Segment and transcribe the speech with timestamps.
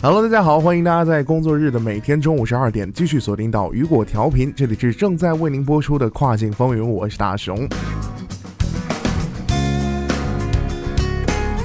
[0.00, 7.68] Hello，大家好，欢迎大家在工作日的每天中午十二点继续锁定到雨果调频，这里是正在为您播出的跨境风云，我是大熊。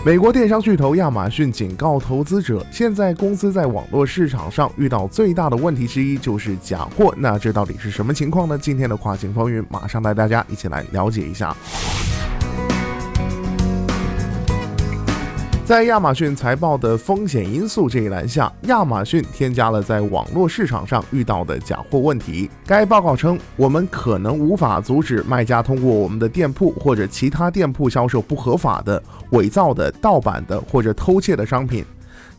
[0.04, 7.14] 美国电商巨头亚马逊警告投资者，现在公司在网络市场上遇到最大的问题之一就是假货。
[7.16, 8.58] 那这到底是什么情况呢？
[8.58, 11.56] 今天的跨境风云马上带大家一起来了解一下。
[15.74, 22.48] 在亚马逊财报的风险因素这一栏下，亚马逊添加了在网络市场上遇到的假货问题。
[22.64, 31.84] 该报告称，我们可能无法阻止卖家通过我们的店铺或者其他店铺销售不合法的、伪造的、盗版的或者偷窃的商品。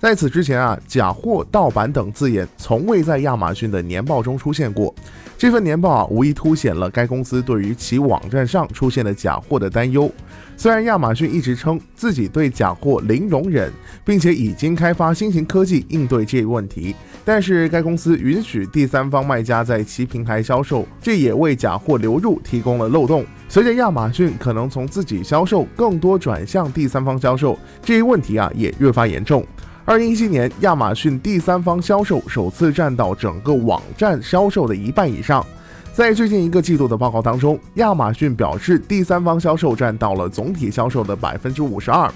[0.05, 4.95] 在此之前啊，假货、盗版等字眼从未在亚马逊的年报中出现过。
[5.39, 10.13] 这份年报啊，无疑凸显了该公司对于其网站上出现的假货的担忧。
[10.59, 13.73] 虽然亚马逊一直称自己对假货零容忍，
[14.05, 16.95] 并且已经开发新型科技应对这一问题，
[17.25, 23.25] 但是该公司允许第三方卖家在其平台销售，这也为假货流入提供了漏洞。
[23.49, 29.43] 随着亚马逊可能从自己销售更多转向第三方销售，这一问题啊也越发严重。
[29.87, 35.45] 二零一七年，亚马逊第三方销售首次占到整个网站销售的一半以上。
[35.93, 42.11] 在最近一个季度的报告当中，亚马逊表示，第三方销售占到了总体销售的百分之五十二。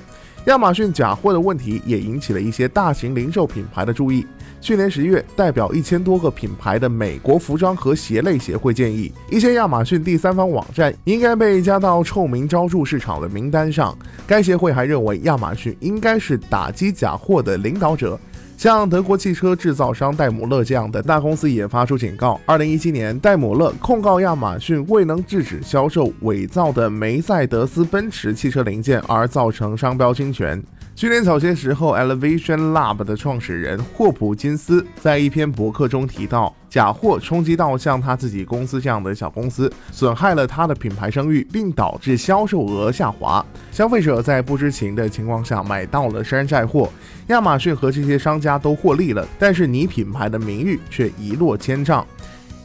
[0.46, 4.26] 亚马逊假货的问题也引起了一些大型零售品牌的注意。
[4.60, 13.96] 去年十月，代表一千多个品牌的美国服装和鞋类协会建议，一些亚马逊第三方网站应该被加到臭名昭著市场的名单上。
[14.26, 18.18] 该协会还认为，亚马逊应该是打击假货的领导者。
[18.58, 22.40] 像德国汽车制造商戴姆勒这样的大公司也发出警告。
[22.44, 30.60] 二零一七年，戴姆勒控告亚马逊未能制止销售伪造的梅赛德斯奔驰汽车零件，而造成商标侵权。
[30.96, 43.44] 去年早些时候，Elevation Lab 的创始人霍普金斯在一篇博客中提到，假货冲击到像他自己公司这样的小公司，损害了他的品牌声誉，并导致销售额下滑。
[43.72, 46.90] 消费者在不知情的情况下买到了山寨货，
[47.28, 52.06] 亚马逊和这些商家都获利了，但是你品牌的名誉却一落千丈。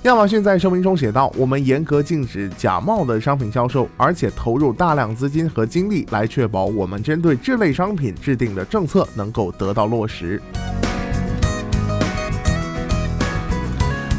[0.04, 10.42] 亚马逊在声明中写道：“我们严格禁止假冒的商品销售，而且投入大量资金和精力来确保我们针对这类商品制定的政策能够得到落实。”